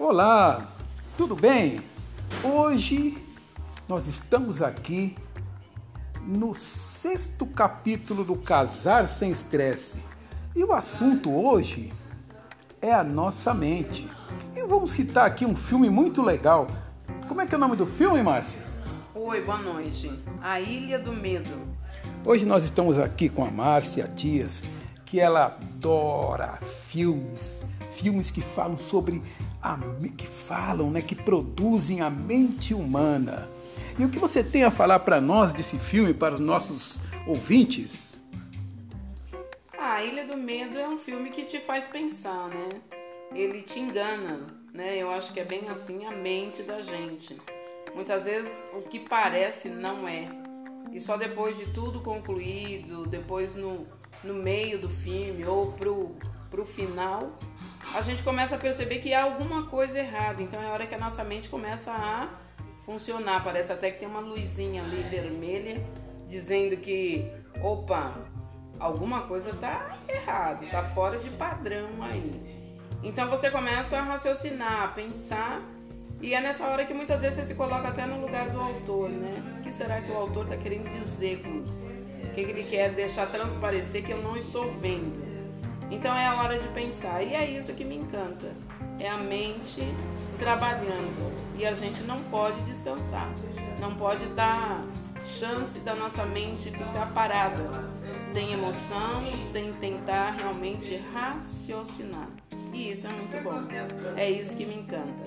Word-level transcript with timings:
Olá, 0.00 0.76
tudo 1.16 1.34
bem? 1.34 1.80
Hoje 2.44 3.18
nós 3.88 4.06
estamos 4.06 4.62
aqui 4.62 5.16
no 6.22 6.54
sexto 6.54 7.44
capítulo 7.44 8.22
do 8.22 8.36
Casar 8.36 9.08
Sem 9.08 9.32
Estresse. 9.32 9.98
E 10.54 10.62
o 10.62 10.72
assunto 10.72 11.34
hoje 11.34 11.92
é 12.80 12.94
a 12.94 13.02
nossa 13.02 13.52
mente. 13.52 14.08
E 14.54 14.64
vamos 14.68 14.92
citar 14.92 15.26
aqui 15.26 15.44
um 15.44 15.56
filme 15.56 15.90
muito 15.90 16.22
legal. 16.22 16.68
Como 17.26 17.40
é 17.40 17.46
que 17.46 17.54
é 17.54 17.58
o 17.58 17.60
nome 17.60 17.74
do 17.74 17.84
filme, 17.84 18.22
Márcia? 18.22 18.62
Oi, 19.12 19.42
boa 19.42 19.58
noite. 19.58 20.12
A 20.40 20.60
Ilha 20.60 21.00
do 21.00 21.12
Medo. 21.12 21.58
Hoje 22.24 22.46
nós 22.46 22.62
estamos 22.62 23.00
aqui 23.00 23.28
com 23.28 23.44
a 23.44 23.50
Márcia 23.50 24.06
Dias, 24.06 24.62
que 25.04 25.18
ela 25.18 25.46
adora 25.46 26.56
filmes, 26.86 27.66
filmes 27.96 28.30
que 28.30 28.40
falam 28.40 28.78
sobre 28.78 29.20
a, 29.62 29.78
que 30.16 30.26
falam, 30.26 30.90
né, 30.90 31.02
que 31.02 31.14
produzem 31.14 32.00
a 32.00 32.10
mente 32.10 32.74
humana. 32.74 33.48
E 33.98 34.04
o 34.04 34.08
que 34.08 34.18
você 34.18 34.44
tem 34.44 34.64
a 34.64 34.70
falar 34.70 35.00
para 35.00 35.20
nós 35.20 35.52
desse 35.52 35.76
filme, 35.76 36.14
para 36.14 36.34
os 36.34 36.40
nossos 36.40 37.00
ouvintes? 37.26 38.22
A 39.76 40.04
Ilha 40.04 40.24
do 40.24 40.36
Medo 40.36 40.78
é 40.78 40.88
um 40.88 40.98
filme 40.98 41.30
que 41.30 41.44
te 41.44 41.58
faz 41.58 41.88
pensar, 41.88 42.48
né? 42.48 42.68
Ele 43.34 43.62
te 43.62 43.80
engana, 43.80 44.46
né? 44.72 44.96
Eu 44.96 45.10
acho 45.10 45.32
que 45.32 45.40
é 45.40 45.44
bem 45.44 45.68
assim 45.68 46.06
a 46.06 46.12
mente 46.12 46.62
da 46.62 46.80
gente. 46.80 47.36
Muitas 47.94 48.24
vezes 48.24 48.64
o 48.72 48.82
que 48.82 49.00
parece 49.00 49.68
não 49.68 50.06
é. 50.06 50.28
E 50.92 51.00
só 51.00 51.16
depois 51.16 51.56
de 51.56 51.72
tudo 51.72 52.00
concluído, 52.00 53.06
depois 53.06 53.54
no, 53.54 53.86
no 54.22 54.34
meio 54.34 54.80
do 54.80 54.88
filme 54.88 55.44
ou 55.44 55.72
pro, 55.72 56.16
pro 56.50 56.64
final, 56.64 57.36
a 57.94 58.02
gente 58.02 58.22
começa 58.22 58.56
a 58.56 58.58
perceber 58.58 58.98
que 58.98 59.14
há 59.14 59.22
alguma 59.22 59.66
coisa 59.66 59.98
errada. 59.98 60.42
Então 60.42 60.60
é 60.62 60.66
a 60.66 60.70
hora 60.70 60.86
que 60.86 60.94
a 60.94 60.98
nossa 60.98 61.24
mente 61.24 61.48
começa 61.48 61.92
a 61.92 62.28
funcionar. 62.84 63.42
Parece 63.42 63.72
até 63.72 63.90
que 63.90 64.00
tem 64.00 64.08
uma 64.08 64.20
luzinha 64.20 64.82
ali 64.82 65.02
vermelha 65.02 65.82
dizendo 66.26 66.76
que, 66.76 67.30
opa, 67.62 68.14
alguma 68.78 69.22
coisa 69.22 69.54
tá 69.54 69.98
errado, 70.06 70.68
tá 70.70 70.84
fora 70.84 71.18
de 71.18 71.30
padrão 71.30 72.02
aí. 72.02 72.68
Então 73.02 73.28
você 73.30 73.50
começa 73.50 73.98
a 73.98 74.02
raciocinar, 74.02 74.82
a 74.82 74.88
pensar, 74.88 75.62
e 76.20 76.34
é 76.34 76.40
nessa 76.40 76.66
hora 76.66 76.84
que 76.84 76.92
muitas 76.92 77.20
vezes 77.20 77.36
você 77.36 77.44
se 77.46 77.54
coloca 77.54 77.88
até 77.88 78.04
no 78.04 78.20
lugar 78.20 78.50
do 78.50 78.60
autor, 78.60 79.08
né? 79.08 79.56
O 79.58 79.62
que 79.62 79.72
será 79.72 80.00
que 80.02 80.10
o 80.10 80.16
autor 80.16 80.44
está 80.44 80.56
querendo 80.56 80.90
dizer 80.90 81.42
com 81.42 81.64
isso? 81.64 81.86
O 82.24 82.34
que, 82.34 82.44
que 82.44 82.50
ele 82.50 82.64
quer 82.64 82.92
deixar 82.92 83.30
transparecer 83.30 84.04
que 84.04 84.12
eu 84.12 84.20
não 84.20 84.36
estou 84.36 84.70
vendo? 84.72 85.27
Então 85.98 86.16
é 86.16 86.28
a 86.28 86.36
hora 86.36 86.56
de 86.60 86.68
pensar. 86.68 87.24
E 87.24 87.34
é 87.34 87.44
isso 87.44 87.74
que 87.74 87.84
me 87.84 87.96
encanta. 87.96 88.52
É 89.00 89.10
a 89.10 89.18
mente 89.18 89.82
trabalhando. 90.38 91.34
E 91.58 91.66
a 91.66 91.74
gente 91.74 92.02
não 92.04 92.22
pode 92.22 92.60
descansar. 92.62 93.28
Não 93.80 93.92
pode 93.96 94.24
dar 94.26 94.84
chance 95.26 95.80
da 95.80 95.96
nossa 95.96 96.24
mente 96.24 96.70
ficar 96.70 97.12
parada, 97.12 97.64
sem 98.16 98.52
emoção, 98.52 99.24
sem 99.50 99.72
tentar 99.72 100.36
realmente 100.38 101.02
raciocinar. 101.12 102.28
E 102.72 102.92
isso 102.92 103.08
é 103.08 103.10
muito 103.10 103.42
bom. 103.42 103.60
É 104.16 104.30
isso 104.30 104.56
que 104.56 104.64
me 104.64 104.76
encanta. 104.76 105.26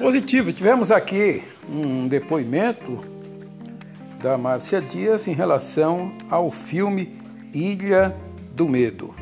Positivo. 0.00 0.52
Tivemos 0.52 0.90
aqui 0.90 1.44
um 1.68 2.08
depoimento 2.08 2.98
da 4.20 4.36
Márcia 4.36 4.82
Dias 4.82 5.28
em 5.28 5.32
relação 5.32 6.12
ao 6.28 6.50
filme 6.50 7.22
Ilha 7.52 8.12
do 8.54 8.68
Medo. 8.68 9.14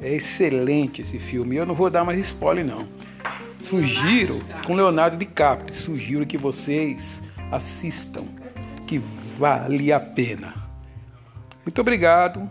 É 0.00 0.14
excelente 0.14 1.02
esse 1.02 1.18
filme. 1.18 1.56
Eu 1.56 1.66
não 1.66 1.74
vou 1.74 1.90
dar 1.90 2.04
mais 2.04 2.18
spoiler 2.18 2.64
não. 2.64 2.88
Sugiro 3.58 4.40
com 4.66 4.74
Leonardo 4.74 5.18
DiCaprio, 5.18 5.74
sugiro 5.74 6.26
que 6.26 6.38
vocês 6.38 7.20
assistam, 7.52 8.24
que 8.86 8.98
vale 9.38 9.92
a 9.92 10.00
pena. 10.00 10.54
Muito 11.64 11.80
obrigado. 11.80 12.50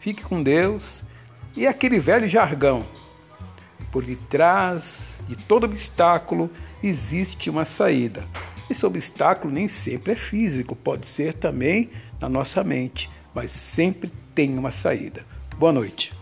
Fique 0.00 0.22
com 0.22 0.42
Deus 0.42 1.02
e 1.54 1.66
aquele 1.66 1.98
velho 1.98 2.28
jargão. 2.28 2.86
Por 3.92 4.04
detrás 4.04 5.22
de 5.28 5.36
todo 5.36 5.64
obstáculo 5.64 6.50
existe 6.82 7.50
uma 7.50 7.66
saída. 7.66 8.24
Esse 8.70 8.86
obstáculo 8.86 9.52
nem 9.52 9.68
sempre 9.68 10.12
é 10.12 10.16
físico, 10.16 10.74
pode 10.76 11.06
ser 11.06 11.34
também 11.34 11.90
na 12.20 12.28
nossa 12.28 12.62
mente, 12.62 13.10
mas 13.34 13.50
sempre 13.50 14.10
tem 14.34 14.58
uma 14.58 14.70
saída. 14.70 15.24
Boa 15.58 15.72
noite. 15.72 16.12